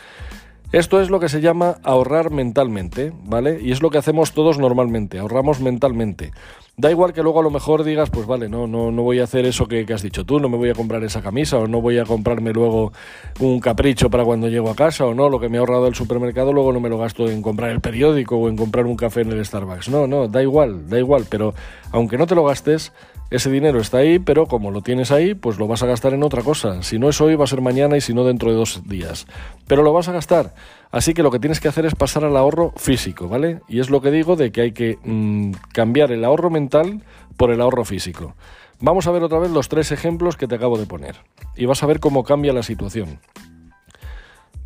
Esto 0.77 1.01
es 1.01 1.09
lo 1.09 1.21
que 1.21 1.31
se 1.31 1.41
llama 1.41 1.79
ahorrar 1.85 2.31
mentalmente, 2.31 3.11
¿vale? 3.25 3.59
Y 3.63 3.73
es 3.73 3.81
lo 3.81 3.89
que 3.89 3.97
hacemos 3.97 4.33
todos 4.33 4.59
normalmente, 4.59 5.19
ahorramos 5.19 5.59
mentalmente. 5.59 6.33
Da 6.79 6.91
igual 6.91 7.15
que 7.15 7.23
luego 7.23 7.41
a 7.41 7.43
lo 7.43 7.51
mejor 7.51 7.85
digas, 7.85 8.11
pues 8.11 8.27
vale, 8.27 8.51
no, 8.51 8.67
no, 8.67 8.91
no 8.91 9.03
voy 9.03 9.21
a 9.21 9.25
hacer 9.25 9.47
eso 9.47 9.67
que, 9.67 9.87
has 9.95 10.03
dicho 10.03 10.27
tú, 10.27 10.39
no 10.39 10.51
me 10.51 10.59
voy 10.59 10.69
a 10.69 10.75
comprar 10.75 11.03
esa 11.05 11.23
camisa 11.23 11.57
o 11.57 11.67
no 11.67 11.81
voy 11.81 11.97
a 11.97 12.05
comprarme 12.05 12.53
luego 12.53 12.93
un 13.41 13.61
capricho 13.61 14.11
para 14.11 14.27
cuando 14.27 14.49
llego 14.49 14.69
a 14.69 14.77
casa 14.77 15.07
o 15.07 15.15
no, 15.15 15.31
lo 15.31 15.41
que 15.41 15.49
me 15.49 15.57
he 15.57 15.59
ahorrado 15.59 15.87
del 15.87 15.95
supermercado 15.95 16.53
luego 16.53 16.75
no 16.75 16.81
me 16.81 16.91
lo 16.91 16.99
gasto 16.99 17.31
en 17.31 17.41
comprar 17.41 17.71
el 17.71 17.81
periódico 17.81 18.37
o 18.37 18.51
en 18.51 18.59
comprar 18.59 18.85
un 18.85 18.95
café 18.95 19.23
en 19.23 19.33
el 19.33 19.43
Starbucks. 19.43 19.89
No, 19.89 20.07
no, 20.07 20.29
da 20.29 20.43
igual, 20.43 20.87
da 20.91 20.99
igual, 20.99 21.25
pero 21.31 21.55
aunque 21.93 22.19
no 22.19 22.27
te 22.27 22.35
lo 22.35 22.45
gastes, 22.45 22.93
ese 23.31 23.51
dinero 23.51 23.81
está 23.81 23.99
ahí, 23.99 24.19
pero 24.19 24.45
como 24.47 24.71
lo 24.71 24.83
tienes 24.83 25.11
ahí, 25.11 25.35
pues 25.35 25.59
lo 25.59 25.67
vas 25.67 25.83
a 25.83 25.87
gastar 25.87 26.13
en 26.13 26.23
otra 26.23 26.43
cosa. 26.43 26.83
Si 26.83 26.99
no 26.99 27.09
es 27.09 27.19
hoy, 27.23 27.37
va 27.37 27.45
a 27.45 27.49
ser 27.49 27.63
mañana 27.63 27.97
y 27.97 28.03
si 28.03 28.13
no 28.13 28.23
dentro 28.23 28.51
de 28.51 28.57
dos 28.57 28.83
días. 28.87 29.27
Pero 29.67 29.83
lo 29.83 29.95
vas 29.95 30.09
a 30.09 30.13
gastar. 30.13 30.55
Así 30.97 31.13
que 31.13 31.23
lo 31.23 31.31
que 31.31 31.39
tienes 31.39 31.61
que 31.61 31.69
hacer 31.69 31.85
es 31.85 31.95
pasar 31.95 32.25
al 32.25 32.39
ahorro 32.39 32.73
físico, 32.75 33.29
¿vale? 33.29 33.61
Y 33.69 33.81
es 33.81 33.91
lo 33.91 34.01
que 34.01 34.11
digo 34.11 34.35
de 34.35 34.51
que 34.51 34.63
hay 34.63 34.73
que 34.73 34.99
mm, 35.05 35.51
cambiar 35.75 36.11
el 36.11 36.25
ahorro 36.25 36.49
mental 36.49 37.03
por 37.37 37.51
el 37.51 37.61
ahorro 37.61 37.85
físico. 37.85 38.35
Vamos 38.81 39.07
a 39.07 39.11
ver 39.11 39.23
otra 39.23 39.39
vez 39.39 39.51
los 39.51 39.69
tres 39.69 39.93
ejemplos 39.93 40.39
que 40.39 40.49
te 40.49 40.55
acabo 40.55 40.79
de 40.79 40.87
poner. 40.87 41.17
Y 41.55 41.67
vas 41.67 41.83
a 41.83 41.87
ver 41.87 42.01
cómo 42.01 42.25
cambia 42.25 42.55
la 42.55 42.63
situación. 42.63 43.21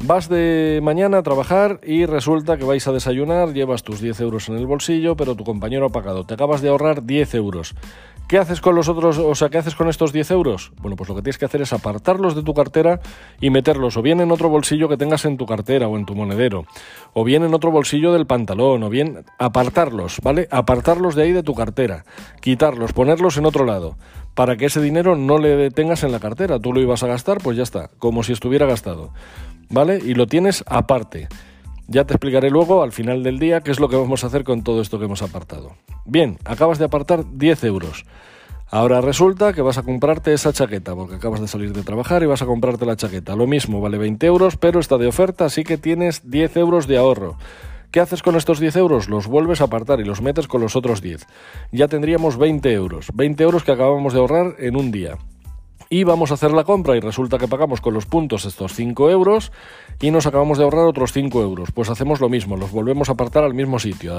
Vas 0.05 0.29
de 0.29 0.79
mañana 0.85 1.19
a 1.19 1.23
trabajar 1.25 1.81
y 1.83 2.07
resulta 2.07 2.57
que 2.57 2.65
vais 2.65 2.87
a 2.87 2.93
desayunar, 2.93 3.53
llevas 3.53 3.83
tus 3.83 4.01
10 4.01 4.21
euros 4.21 4.49
en 4.49 4.57
el 4.57 4.69
bolsillo, 4.69 5.17
pero 5.17 5.35
tu 5.35 5.43
compañero 5.43 5.87
ha 5.87 5.91
pagado. 5.91 6.25
Te 6.27 6.35
acabas 6.35 6.63
de 6.63 6.69
ahorrar 6.69 7.07
10 7.07 7.35
euros. 7.35 7.75
¿Qué 8.31 8.39
haces 8.39 8.61
con 8.61 8.77
los 8.77 8.89
otros, 8.89 9.19
o 9.19 9.35
sea, 9.35 9.49
qué 9.49 9.59
haces 9.59 9.75
con 9.75 9.89
estos 9.89 10.13
10 10.13 10.31
euros? 10.31 10.71
Bueno, 10.81 10.95
pues 10.95 11.09
lo 11.09 11.17
que 11.17 11.23
tienes 11.23 11.37
que 11.37 11.47
hacer 11.47 11.63
es 11.63 11.73
apartarlos 11.73 12.37
de 12.37 12.45
tu 12.45 12.55
cartera 12.55 13.01
y 13.41 13.51
meterlos 13.51 13.97
o 13.97 14.03
bien 14.03 14.21
en 14.21 14.31
otro 14.31 14.49
bolsillo 14.49 14.89
que 14.89 14.97
tengas 14.97 15.25
en 15.25 15.37
tu 15.37 15.47
cartera 15.47 15.89
o 15.89 15.97
en 15.97 16.07
tu 16.07 16.15
monedero, 16.15 16.65
o 17.13 17.25
bien 17.25 17.43
en 17.43 17.53
otro 17.53 17.73
bolsillo 17.73 18.13
del 18.13 18.29
pantalón, 18.29 18.85
o 18.85 18.89
bien 18.89 19.25
apartarlos, 19.37 20.21
¿vale? 20.23 20.47
Apartarlos 20.53 21.17
de 21.17 21.25
ahí 21.25 21.33
de 21.33 21.43
tu 21.43 21.57
cartera, 21.57 22.05
quitarlos, 22.41 22.93
ponerlos 22.93 23.37
en 23.37 23.47
otro 23.47 23.65
lado, 23.65 23.97
para 24.37 24.57
que 24.57 24.67
ese 24.67 24.81
dinero 24.81 25.17
no 25.17 25.39
le 25.39 25.57
detengas 25.57 26.05
en 26.05 26.13
la 26.13 26.21
cartera. 26.21 26.61
Tú 26.61 26.73
lo 26.73 26.81
ibas 26.81 27.03
a 27.03 27.09
gastar, 27.09 27.39
pues 27.39 27.57
ya 27.57 27.65
está, 27.65 27.91
como 27.99 28.23
si 28.23 28.33
estuviera 28.33 28.65
gastado, 28.65 29.11
¿vale? 29.71 29.99
Y 29.99 30.15
lo 30.15 30.29
tienes 30.29 30.63
aparte. 30.69 31.27
Ya 31.93 32.05
te 32.05 32.15
explicaré 32.15 32.51
luego, 32.51 32.85
al 32.85 32.93
final 32.93 33.25
del 33.25 33.41
día, 33.41 33.63
qué 33.63 33.73
es 33.73 33.81
lo 33.81 33.89
que 33.89 33.97
vamos 33.97 34.23
a 34.23 34.29
hacer 34.29 34.45
con 34.45 34.63
todo 34.63 34.81
esto 34.81 35.01
que 35.01 35.07
hemos 35.07 35.23
apartado. 35.23 35.73
Bien, 36.05 36.39
acabas 36.45 36.79
de 36.79 36.85
apartar 36.85 37.25
10 37.33 37.65
euros. 37.65 38.05
Ahora 38.69 39.01
resulta 39.01 39.53
que 39.53 39.61
vas 39.61 39.77
a 39.77 39.83
comprarte 39.83 40.33
esa 40.33 40.53
chaqueta, 40.53 40.95
porque 40.95 41.17
acabas 41.17 41.41
de 41.41 41.49
salir 41.49 41.73
de 41.73 41.83
trabajar 41.83 42.23
y 42.23 42.27
vas 42.27 42.43
a 42.43 42.47
comprarte 42.47 42.87
la 42.87 42.95
chaqueta. 42.95 43.35
Lo 43.35 43.49
mismo, 43.49 43.81
vale 43.81 43.99
20 43.99 44.25
euros, 44.25 44.57
pero 44.57 44.79
está 44.79 44.99
de 44.99 45.09
oferta, 45.09 45.47
así 45.47 45.65
que 45.65 45.79
tienes 45.79 46.31
10 46.31 46.59
euros 46.59 46.87
de 46.87 46.97
ahorro. 46.97 47.39
¿Qué 47.91 47.99
haces 47.99 48.23
con 48.23 48.37
estos 48.37 48.61
10 48.61 48.77
euros? 48.77 49.09
Los 49.09 49.27
vuelves 49.27 49.61
a 49.61 49.65
apartar 49.65 49.99
y 49.99 50.05
los 50.05 50.23
metes 50.23 50.47
con 50.47 50.61
los 50.61 50.77
otros 50.77 51.03
10. 51.03 51.27
Ya 51.73 51.89
tendríamos 51.89 52.39
20 52.39 52.73
euros. 52.73 53.09
20 53.15 53.43
euros 53.43 53.65
que 53.65 53.73
acabamos 53.73 54.13
de 54.13 54.21
ahorrar 54.21 54.55
en 54.61 54.77
un 54.77 54.93
día 54.93 55.19
y 55.93 56.05
vamos 56.05 56.31
a 56.31 56.35
hacer 56.35 56.53
la 56.53 56.63
compra 56.63 56.97
y 56.97 57.01
resulta 57.01 57.37
que 57.37 57.49
pagamos 57.49 57.81
con 57.81 57.93
los 57.93 58.07
puntos 58.07 58.45
estos 58.45 58.75
5 58.75 59.11
euros 59.11 59.51
y 60.01 60.13
nos 60.13 60.25
acabamos 60.25 60.57
de 60.57 60.63
ahorrar 60.63 60.87
otros 60.87 61.13
5 61.13 61.43
euros. 61.43 61.73
Pues 61.73 61.91
hacemos 61.91 62.21
lo 62.21 62.29
mismo, 62.29 62.57
los 62.57 62.71
volvemos 62.71 63.09
a 63.09 63.13
apartar 63.13 63.43
al 63.43 63.55
mismo 63.55 63.81
sitio, 63.81 64.17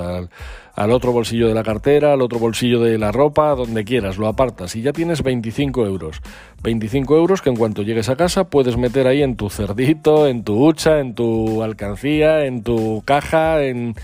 al, 0.76 0.92
otro 0.92 1.14
bolsillo 1.14 1.48
de 1.48 1.54
la 1.54 1.64
cartera, 1.64 2.12
al 2.12 2.22
otro 2.22 2.40
bolsillo 2.40 2.82
de 2.82 2.98
la 2.98 3.14
ropa, 3.14 3.56
donde 3.56 3.86
quieras, 3.86 4.18
lo 4.18 4.28
apartas 4.28 4.76
y 4.76 4.82
ya 4.82 4.92
tienes 4.92 5.24
25 5.24 5.86
euros. 5.86 6.22
25 6.62 7.16
euros 7.16 7.42
que 7.42 7.50
en 7.50 7.56
cuanto 7.56 7.84
llegues 7.84 8.10
a 8.10 8.18
casa 8.18 8.50
puedes 8.50 8.76
meter 8.76 9.08
ahí 9.08 9.24
en 9.24 9.38
tu 9.38 9.50
cerdito, 9.50 10.28
en 10.28 10.44
tu 10.44 10.68
hucha, 10.68 11.00
en 11.00 11.16
tu 11.16 11.64
alcancía, 11.64 12.44
en 12.44 12.64
tu 12.64 13.02
caja, 13.06 13.64
en 13.64 13.96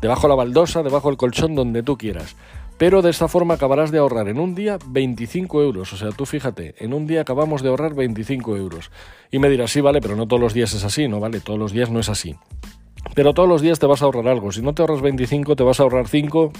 debajo 0.00 0.22
de 0.22 0.28
la 0.30 0.34
baldosa, 0.34 0.82
debajo 0.82 1.06
del 1.06 1.18
colchón, 1.18 1.54
donde 1.54 1.84
tú 1.84 1.96
quieras. 1.96 2.34
Pero 2.82 3.00
de 3.00 3.10
esta 3.10 3.28
forma 3.28 3.54
acabarás 3.54 3.92
de 3.92 3.98
ahorrar 3.98 4.26
en 4.26 4.40
un 4.40 4.56
día 4.56 4.76
25 4.84 5.62
euros. 5.62 5.92
O 5.92 5.96
sea, 5.96 6.08
tú 6.08 6.26
fíjate, 6.26 6.74
en 6.84 6.92
un 6.92 7.06
día 7.06 7.20
acabamos 7.20 7.62
de 7.62 7.68
ahorrar 7.68 7.94
25 7.94 8.56
euros. 8.56 8.90
Y 9.30 9.38
me 9.38 9.48
dirás, 9.48 9.70
sí, 9.70 9.80
vale, 9.80 10.00
pero 10.00 10.16
no 10.16 10.26
todos 10.26 10.42
los 10.42 10.52
días 10.52 10.74
es 10.74 10.82
así, 10.82 11.06
¿no? 11.06 11.20
Vale, 11.20 11.38
todos 11.38 11.60
los 11.60 11.70
días 11.70 11.90
no 11.90 12.00
es 12.00 12.08
así. 12.08 12.34
Pero 13.14 13.34
todos 13.34 13.48
los 13.48 13.62
días 13.62 13.78
te 13.78 13.86
vas 13.86 14.02
a 14.02 14.06
ahorrar 14.06 14.26
algo. 14.26 14.50
Si 14.50 14.62
no 14.62 14.74
te 14.74 14.82
ahorras 14.82 15.00
25, 15.00 15.54
te 15.54 15.62
vas 15.62 15.78
a 15.78 15.84
ahorrar 15.84 16.08
5. 16.08 16.50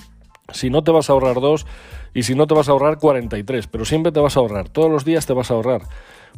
Si 0.52 0.70
no 0.70 0.84
te 0.84 0.92
vas 0.92 1.10
a 1.10 1.14
ahorrar 1.14 1.40
2 1.40 1.66
y 2.14 2.22
si 2.22 2.36
no 2.36 2.46
te 2.46 2.54
vas 2.54 2.68
a 2.68 2.70
ahorrar 2.70 2.98
43, 2.98 3.66
pero 3.66 3.84
siempre 3.84 4.12
te 4.12 4.20
vas 4.20 4.36
a 4.36 4.40
ahorrar, 4.40 4.68
todos 4.68 4.92
los 4.92 5.04
días 5.04 5.26
te 5.26 5.32
vas 5.32 5.50
a 5.50 5.54
ahorrar 5.54 5.82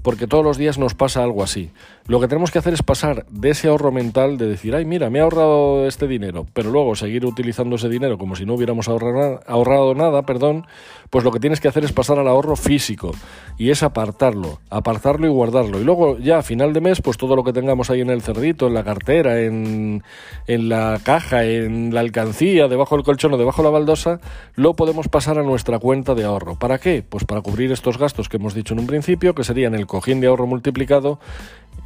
porque 0.02 0.26
todos 0.26 0.44
los 0.44 0.58
días 0.58 0.78
nos 0.78 0.94
pasa 0.94 1.22
algo 1.22 1.42
así. 1.42 1.70
Lo 2.06 2.20
que 2.20 2.28
tenemos 2.28 2.50
que 2.50 2.58
hacer 2.58 2.74
es 2.74 2.82
pasar 2.82 3.24
de 3.30 3.50
ese 3.50 3.68
ahorro 3.68 3.90
mental 3.90 4.36
de 4.36 4.46
decir, 4.46 4.74
ay, 4.74 4.84
mira, 4.84 5.08
me 5.08 5.18
he 5.20 5.22
ahorrado 5.22 5.86
este 5.86 6.06
dinero, 6.06 6.46
pero 6.52 6.70
luego 6.70 6.94
seguir 6.96 7.24
utilizando 7.24 7.76
ese 7.76 7.88
dinero 7.88 8.18
como 8.18 8.36
si 8.36 8.44
no 8.44 8.54
hubiéramos 8.54 8.88
ahorrado, 8.88 9.40
ahorrado 9.46 9.94
nada, 9.94 10.22
perdón, 10.22 10.66
pues 11.08 11.24
lo 11.24 11.30
que 11.30 11.40
tienes 11.40 11.60
que 11.60 11.68
hacer 11.68 11.84
es 11.84 11.92
pasar 11.92 12.18
al 12.18 12.28
ahorro 12.28 12.56
físico 12.56 13.12
y 13.56 13.70
es 13.70 13.82
apartarlo, 13.82 14.60
apartarlo 14.68 15.26
y 15.26 15.30
guardarlo. 15.30 15.80
Y 15.80 15.84
luego 15.84 16.18
ya 16.18 16.38
a 16.38 16.42
final 16.42 16.74
de 16.74 16.82
mes, 16.82 17.00
pues 17.00 17.16
todo 17.16 17.36
lo 17.36 17.44
que 17.44 17.52
tengamos 17.54 17.88
ahí 17.88 18.02
en 18.02 18.10
el 18.10 18.20
cerdito, 18.20 18.66
en 18.66 18.74
la 18.74 18.84
cartera, 18.84 19.40
en, 19.40 20.02
en 20.46 20.68
la 20.68 21.00
caja, 21.02 21.44
en 21.44 21.94
la 21.94 22.00
alcancía, 22.00 22.68
debajo 22.68 22.96
del 22.96 23.04
colchón 23.04 23.32
o 23.32 23.38
debajo 23.38 23.62
de 23.62 23.68
la 23.68 23.72
baldosa, 23.72 24.20
lo 24.56 24.74
podemos 24.74 25.08
pasar 25.08 25.38
a 25.38 25.42
nuestra 25.42 25.78
cuenta 25.78 26.14
de 26.14 26.24
ahorro. 26.24 26.58
¿Para 26.58 26.78
qué? 26.78 27.02
Pues 27.08 27.24
para 27.24 27.40
cubrir 27.40 27.72
estos 27.72 27.96
gastos 27.96 28.28
que 28.28 28.36
hemos 28.36 28.52
dicho 28.52 28.74
en 28.74 28.80
un 28.80 28.86
principio, 28.86 29.34
que 29.34 29.44
serían 29.44 29.74
el 29.74 29.83
cojín 29.86 30.20
de 30.20 30.26
ahorro 30.26 30.46
multiplicado 30.46 31.18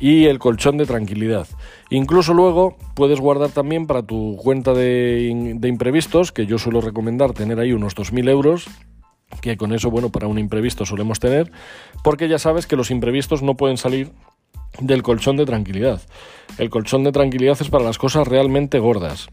y 0.01 0.27
el 0.27 0.39
colchón 0.39 0.77
de 0.77 0.87
tranquilidad. 0.87 1.47
Incluso 1.91 2.35
luego 2.35 2.77
puedes 2.95 3.21
guardar 3.21 3.51
también 3.51 3.87
para 3.87 4.03
tu 4.03 4.37
cuenta 4.37 4.73
de, 4.73 5.55
de 5.57 5.69
imprevistos, 5.69 6.33
que 6.33 6.47
yo 6.47 6.59
suelo 6.59 6.81
recomendar 6.81 7.33
tener 7.33 7.59
ahí 7.59 7.73
unos 7.73 7.97
2.000 7.97 8.29
euros, 8.29 8.69
que 9.41 9.57
con 9.57 9.73
eso, 9.73 9.91
bueno, 9.91 10.11
para 10.11 10.27
un 10.27 10.39
imprevisto 10.39 10.87
solemos 10.87 11.21
tener, 11.21 11.51
porque 12.03 12.29
ya 12.29 12.39
sabes 12.39 12.67
que 12.67 12.77
los 12.77 12.91
imprevistos 12.91 13.43
no 13.43 13.57
pueden 13.57 13.77
salir 13.77 14.13
del 14.81 15.03
colchón 15.03 15.37
de 15.37 15.47
tranquilidad. 15.47 16.01
El 16.59 16.71
colchón 16.71 17.05
de 17.05 17.13
tranquilidad 17.13 17.59
es 17.61 17.69
para 17.69 17.85
las 17.85 17.99
cosas 17.99 18.27
realmente 18.29 18.79
gordas. 18.79 19.29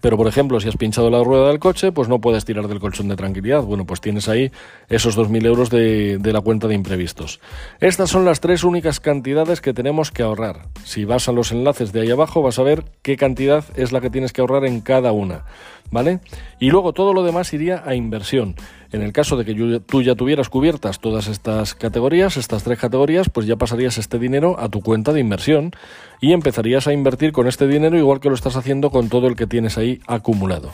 Pero, 0.00 0.16
por 0.16 0.26
ejemplo, 0.26 0.60
si 0.60 0.68
has 0.68 0.76
pinchado 0.76 1.10
la 1.10 1.22
rueda 1.22 1.48
del 1.48 1.58
coche, 1.58 1.92
pues 1.92 2.08
no 2.08 2.20
puedes 2.20 2.44
tirar 2.44 2.68
del 2.68 2.80
colchón 2.80 3.08
de 3.08 3.16
tranquilidad. 3.16 3.62
Bueno, 3.62 3.84
pues 3.84 4.00
tienes 4.00 4.28
ahí 4.28 4.50
esos 4.88 5.16
2.000 5.16 5.46
euros 5.46 5.70
de, 5.70 6.18
de, 6.18 6.32
la 6.32 6.40
cuenta 6.40 6.68
de 6.68 6.74
imprevistos. 6.74 7.40
Estas 7.80 8.10
son 8.10 8.24
las 8.24 8.40
tres 8.40 8.64
únicas 8.64 9.00
cantidades 9.00 9.60
que 9.60 9.74
tenemos 9.74 10.10
que 10.10 10.22
ahorrar. 10.22 10.66
Si 10.84 11.04
vas 11.04 11.28
a 11.28 11.32
los 11.32 11.52
enlaces 11.52 11.92
de 11.92 12.02
ahí 12.02 12.10
abajo, 12.10 12.42
vas 12.42 12.58
a 12.58 12.62
ver 12.62 12.84
qué 13.02 13.16
cantidad 13.16 13.64
es 13.76 13.92
la 13.92 14.00
que 14.00 14.10
tienes 14.10 14.32
que 14.32 14.40
ahorrar 14.40 14.64
en 14.64 14.80
cada 14.80 15.12
una. 15.12 15.44
¿Vale? 15.90 16.20
Y 16.60 16.70
luego 16.70 16.92
todo 16.92 17.12
lo 17.12 17.24
demás 17.24 17.52
iría 17.52 17.82
a 17.84 17.96
inversión. 17.96 18.54
En 18.92 19.02
el 19.02 19.12
caso 19.12 19.36
de 19.36 19.44
que 19.44 19.80
tú 19.86 20.02
ya 20.02 20.14
tuvieras 20.16 20.48
cubiertas 20.48 20.98
todas 20.98 21.28
estas 21.28 21.74
categorías, 21.74 22.36
estas 22.36 22.64
tres 22.64 22.78
categorías, 22.78 23.28
pues 23.30 23.46
ya 23.46 23.56
pasarías 23.56 23.98
este 23.98 24.18
dinero 24.18 24.58
a 24.58 24.68
tu 24.68 24.80
cuenta 24.80 25.12
de 25.12 25.20
inversión 25.20 25.72
y 26.20 26.32
empezarías 26.32 26.88
a 26.88 26.92
invertir 26.92 27.30
con 27.32 27.46
este 27.46 27.68
dinero 27.68 27.96
igual 27.96 28.20
que 28.20 28.28
lo 28.28 28.34
estás 28.34 28.56
haciendo 28.56 28.90
con 28.90 29.08
todo 29.08 29.28
el 29.28 29.36
que 29.36 29.46
tienes 29.46 29.78
ahí 29.78 30.00
acumulado. 30.06 30.70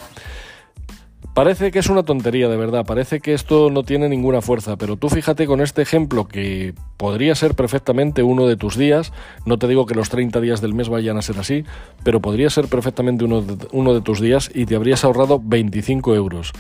Parece 1.37 1.71
que 1.71 1.81
es 1.81 1.91
una 1.91 2.03
tontería, 2.03 2.49
de 2.49 2.57
verdad, 2.57 2.87
parece 2.87 3.21
que 3.21 3.35
esto 3.35 3.69
no 3.69 3.83
tiene 3.83 4.09
ninguna 4.09 4.41
fuerza, 4.41 4.77
pero 4.77 4.97
tú 4.97 5.11
fíjate 5.11 5.47
con 5.47 5.61
este 5.61 5.83
ejemplo 5.83 6.27
que 6.27 6.73
podría 6.97 7.35
ser 7.35 7.55
perfectamente 7.55 8.23
uno 8.23 8.47
de 8.47 8.57
tus 8.57 8.79
días, 8.79 9.13
no 9.45 9.59
te 9.59 9.69
digo 9.69 9.85
que 9.85 9.95
los 9.95 10.09
30 10.09 10.41
días 10.41 10.63
del 10.63 10.73
mes 10.73 10.89
vayan 10.89 11.19
a 11.19 11.23
ser 11.23 11.39
así, 11.39 11.67
pero 12.03 12.21
podría 12.21 12.49
ser 12.49 12.69
perfectamente 12.69 13.27
uno 13.27 13.43
de, 13.43 13.69
uno 13.73 13.93
de 13.93 14.01
tus 14.01 14.19
días 14.19 14.51
y 14.55 14.65
te 14.65 14.77
habrías 14.77 15.05
ahorrado 15.05 15.39
25 15.45 16.15
euros. 16.15 16.55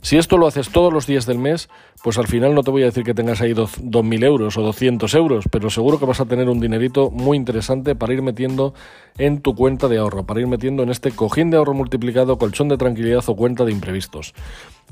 Si 0.00 0.16
esto 0.16 0.38
lo 0.38 0.46
haces 0.46 0.70
todos 0.70 0.92
los 0.92 1.06
días 1.06 1.26
del 1.26 1.38
mes, 1.38 1.68
pues 2.02 2.18
al 2.18 2.28
final 2.28 2.54
no 2.54 2.62
te 2.62 2.70
voy 2.70 2.82
a 2.82 2.86
decir 2.86 3.04
que 3.04 3.14
tengas 3.14 3.40
ahí 3.40 3.52
2.000 3.52 4.24
euros 4.24 4.56
o 4.56 4.62
200 4.62 5.12
euros, 5.14 5.44
pero 5.50 5.70
seguro 5.70 5.98
que 5.98 6.06
vas 6.06 6.20
a 6.20 6.26
tener 6.26 6.48
un 6.48 6.60
dinerito 6.60 7.10
muy 7.10 7.36
interesante 7.36 7.94
para 7.94 8.14
ir 8.14 8.22
metiendo 8.22 8.74
en 9.18 9.40
tu 9.40 9.54
cuenta 9.54 9.88
de 9.88 9.98
ahorro, 9.98 10.24
para 10.24 10.40
ir 10.40 10.46
metiendo 10.46 10.82
en 10.82 10.90
este 10.90 11.10
cojín 11.10 11.50
de 11.50 11.56
ahorro 11.56 11.74
multiplicado, 11.74 12.38
colchón 12.38 12.68
de 12.68 12.78
tranquilidad 12.78 13.24
o 13.26 13.36
cuenta 13.36 13.64
de 13.64 13.72
imprevistos. 13.72 14.34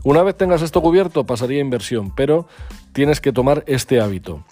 Una 0.03 0.23
vez 0.23 0.37
tengas 0.37 0.63
esto 0.63 0.83
cubierto, 0.83 1.25
pasaría 1.25 1.59
a 1.59 1.63
inversión, 1.63 2.13
pero 2.15 2.47
tienes 2.93 3.21
que 3.21 3.33
tomar 3.33 3.63
este 3.67 4.01
hábito. 4.01 4.45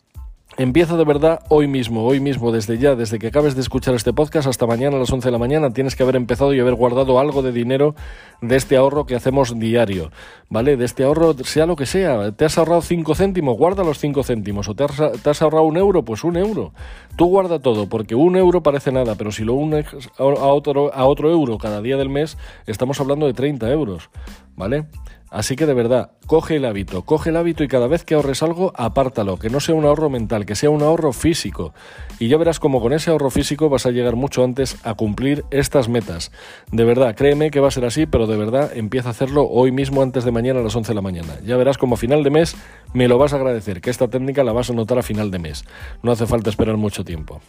Empieza 0.56 0.96
de 0.96 1.04
verdad 1.04 1.40
hoy 1.48 1.66
mismo, 1.66 2.04
hoy 2.04 2.20
mismo, 2.20 2.52
desde 2.52 2.78
ya, 2.78 2.94
desde 2.94 3.18
que 3.18 3.26
acabes 3.26 3.56
de 3.56 3.60
escuchar 3.60 3.96
este 3.96 4.12
podcast 4.12 4.46
hasta 4.46 4.68
mañana 4.68 4.96
a 4.96 5.00
las 5.00 5.12
11 5.12 5.26
de 5.26 5.32
la 5.32 5.38
mañana, 5.38 5.70
tienes 5.70 5.96
que 5.96 6.04
haber 6.04 6.14
empezado 6.14 6.54
y 6.54 6.60
haber 6.60 6.74
guardado 6.74 7.18
algo 7.18 7.42
de 7.42 7.50
dinero 7.50 7.96
de 8.40 8.54
este 8.54 8.76
ahorro 8.76 9.04
que 9.04 9.16
hacemos 9.16 9.58
diario, 9.58 10.12
¿vale? 10.48 10.76
De 10.76 10.84
este 10.84 11.02
ahorro, 11.02 11.34
sea 11.42 11.66
lo 11.66 11.74
que 11.74 11.86
sea, 11.86 12.30
te 12.30 12.44
has 12.44 12.56
ahorrado 12.56 12.82
5 12.82 13.16
céntimos, 13.16 13.58
guarda 13.58 13.82
los 13.82 13.98
5 13.98 14.22
céntimos, 14.22 14.68
o 14.68 14.76
te 14.76 14.84
has, 14.84 15.42
ahorrado 15.42 15.64
un 15.64 15.76
euro, 15.76 16.04
pues 16.04 16.22
un 16.22 16.36
euro. 16.36 16.72
Tú 17.16 17.26
guarda 17.26 17.58
todo, 17.58 17.88
porque 17.88 18.14
un 18.14 18.36
euro 18.36 18.62
parece 18.62 18.92
nada, 18.92 19.16
pero 19.16 19.32
si 19.32 19.42
lo 19.42 19.54
unes 19.54 19.86
a 20.18 20.24
otro, 20.24 20.92
euro 21.32 21.58
cada 21.58 21.82
día 21.82 21.96
del 21.96 22.10
mes, 22.10 22.38
estamos 22.68 23.00
hablando 23.00 23.26
de 23.26 23.34
30 23.34 23.68
euros, 23.72 24.08
¿vale? 24.54 24.86
Así 25.34 25.56
que 25.56 25.66
de 25.66 25.74
verdad, 25.74 26.12
coge 26.28 26.54
el 26.54 26.64
hábito, 26.64 27.02
coge 27.02 27.30
el 27.30 27.36
hábito 27.36 27.64
y 27.64 27.68
cada 27.68 27.88
vez 27.88 28.04
que 28.04 28.14
ahorres 28.14 28.44
algo, 28.44 28.72
apártalo, 28.76 29.36
que 29.36 29.50
no 29.50 29.58
sea 29.58 29.74
un 29.74 29.84
ahorro 29.84 30.08
mental, 30.08 30.46
que 30.46 30.54
sea 30.54 30.70
un 30.70 30.80
ahorro 30.80 31.12
físico. 31.12 31.74
Y 32.20 32.28
ya 32.28 32.36
verás 32.36 32.60
como 32.60 32.80
con 32.80 32.92
ese 32.92 33.10
ahorro 33.10 33.30
físico 33.30 33.68
vas 33.68 33.84
a 33.84 33.90
llegar 33.90 34.14
mucho 34.14 34.44
antes 34.44 34.76
a 34.84 34.94
cumplir 34.94 35.44
estas 35.50 35.88
metas. 35.88 36.30
De 36.70 36.84
verdad, 36.84 37.16
créeme 37.16 37.50
que 37.50 37.58
va 37.58 37.66
a 37.66 37.72
ser 37.72 37.84
así, 37.84 38.06
pero 38.06 38.28
de 38.28 38.36
verdad 38.36 38.70
empieza 38.76 39.08
a 39.08 39.10
hacerlo 39.10 39.48
hoy 39.50 39.72
mismo 39.72 40.02
antes 40.02 40.22
de 40.22 40.30
mañana 40.30 40.60
a 40.60 40.62
las 40.62 40.76
11 40.76 40.92
de 40.92 40.94
la 40.94 41.02
mañana. 41.02 41.34
Ya 41.44 41.56
verás 41.56 41.78
como 41.78 41.96
a 41.96 41.98
final 41.98 42.22
de 42.22 42.30
mes 42.30 42.54
me 42.92 43.08
lo 43.08 43.18
vas 43.18 43.32
a 43.32 43.36
agradecer, 43.36 43.80
que 43.80 43.90
esta 43.90 44.06
técnica 44.06 44.44
la 44.44 44.52
vas 44.52 44.70
a 44.70 44.72
notar 44.72 45.00
a 45.00 45.02
final 45.02 45.32
de 45.32 45.40
mes. 45.40 45.64
No 46.04 46.12
hace 46.12 46.28
falta 46.28 46.48
esperar 46.48 46.76
mucho 46.76 47.04
tiempo. 47.04 47.40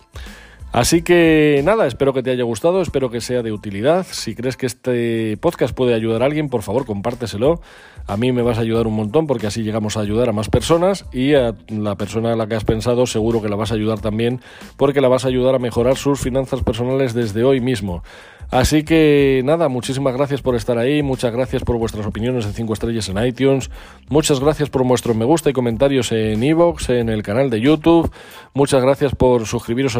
Así 0.72 1.01
que 1.03 1.62
nada, 1.63 1.88
espero 1.88 2.13
que 2.13 2.22
te 2.22 2.31
haya 2.31 2.43
gustado, 2.43 2.81
espero 2.81 3.10
que 3.10 3.22
sea 3.22 3.41
de 3.41 3.53
utilidad. 3.53 4.05
Si 4.10 4.36
crees 4.36 4.57
que 4.57 4.65
este 4.65 5.38
podcast 5.38 5.74
puede 5.74 5.93
ayudar 5.93 6.22
a 6.22 6.25
alguien, 6.25 6.50
por 6.50 6.63
favor, 6.63 6.86
compárteselo. 6.86 7.62
A 8.07 8.17
mí 8.17 8.31
me 8.31 8.41
vas 8.41 8.57
a 8.57 8.62
ayudar 8.62 8.86
un 8.86 8.95
montón 8.95 9.25
porque 9.25 9.48
así 9.48 9.63
llegamos 9.63 9.98
a 9.98 10.01
ayudar 10.01 10.29
a 10.29 10.31
más 10.34 10.50
personas 10.50 11.05
y 11.12 11.34
a 11.34 11.55
la 11.69 11.95
persona 11.95 12.34
a 12.34 12.36
la 12.36 12.48
que 12.48 12.55
has 12.55 12.65
pensado 12.65 13.07
seguro 13.07 13.41
que 13.41 13.50
la 13.50 13.55
vas 13.55 13.72
a 13.72 13.75
ayudar 13.75 14.00
también 14.00 14.41
porque 14.77 15.01
la 15.01 15.07
vas 15.07 15.25
a 15.25 15.29
ayudar 15.29 15.55
a 15.55 15.60
mejorar 15.60 15.98
sus 15.98 16.19
finanzas 16.19 16.62
personales 16.62 17.13
desde 17.13 17.43
hoy 17.43 17.62
mismo. 17.62 18.03
Así 18.51 18.84
que 18.84 19.41
nada, 19.43 19.69
muchísimas 19.69 20.15
gracias 20.15 20.41
por 20.41 20.55
estar 20.55 20.77
ahí, 20.77 21.01
muchas 21.01 21.34
gracias 21.34 21.63
por 21.63 21.77
vuestras 21.77 22.05
opiniones 22.05 22.45
en 22.45 22.53
5 22.53 22.74
estrellas 22.74 23.10
en 23.10 23.17
iTunes, 23.25 23.72
muchas 24.07 24.39
gracias 24.39 24.69
por 24.69 24.86
vuestros 24.86 25.15
me 25.15 25.25
gusta 25.25 25.50
y 25.50 25.53
comentarios 25.53 26.12
en 26.12 26.43
iVoox, 26.43 26.89
en 26.89 27.10
el 27.10 27.24
canal 27.24 27.50
de 27.50 27.60
YouTube, 27.60 28.12
muchas 28.53 28.84
gracias 28.84 29.15
por 29.15 29.48
suscribiros 29.48 29.95
a 29.95 30.00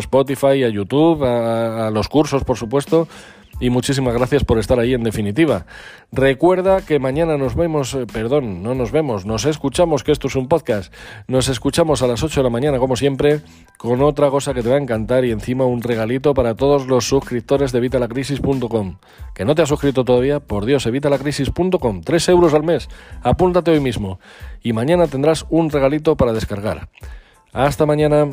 A 0.64 0.70
YouTube, 0.70 1.24
a, 1.24 1.90
los 1.92 2.08
cursos 2.08 2.44
por 2.44 2.58
supuesto 2.58 3.08
y 3.60 3.70
muchísimas 3.70 4.14
gracias 4.14 4.44
por 4.44 4.60
estar 4.60 4.80
ahí 4.80 4.94
en 4.94 5.04
definitiva. 5.04 5.66
Recuerda 6.12 6.82
que 6.86 7.00
mañana 7.00 7.38
nos 7.38 7.56
vemos, 7.56 7.94
eh, 7.94 8.06
perdón, 8.12 8.64
no 8.64 8.76
nos 8.76 8.92
vemos, 8.92 9.26
nos 9.26 9.46
escuchamos, 9.46 10.04
que 10.04 10.12
esto 10.12 10.28
es 10.28 10.36
un 10.36 10.48
podcast, 10.48 10.94
nos 11.28 11.48
escuchamos 11.48 12.02
a 12.02 12.08
las 12.08 12.24
8 12.24 12.42
de 12.42 12.44
la 12.44 12.50
mañana 12.50 12.80
como 12.80 12.96
siempre 12.96 13.42
con 13.78 14.02
otra 14.02 14.30
cosa 14.30 14.54
que 14.54 14.62
te 14.62 14.70
va 14.70 14.76
a 14.76 14.82
encantar 14.82 15.26
y 15.26 15.32
encima 15.32 15.66
un 15.66 15.82
regalito 15.82 16.34
para 16.34 16.56
todos 16.56 16.88
los 16.88 17.08
suscriptores 17.08 17.72
de 17.72 17.78
evitalacrisis.com. 17.80 18.98
Que 19.34 19.46
no 19.46 19.56
te 19.56 19.62
has 19.62 19.70
suscrito 19.70 20.04
todavía, 20.04 20.40
por 20.40 20.66
Dios, 20.66 20.86
evitalacrisis.com, 20.86 22.02
3 22.02 22.30
euros 22.30 22.54
al 22.54 22.64
mes, 22.64 22.90
apúntate 23.22 23.72
hoy 23.72 23.80
mismo 23.80 24.20
y 24.62 24.74
mañana 24.74 25.08
tendrás 25.08 25.46
un 25.50 25.70
regalito 25.70 26.16
para 26.18 26.34
descargar. 26.34 26.90
Hasta 27.54 27.86
mañana. 27.86 28.28